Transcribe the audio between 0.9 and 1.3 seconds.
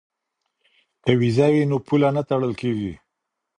که